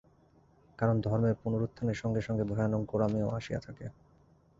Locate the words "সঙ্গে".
2.01-2.21, 2.21-2.43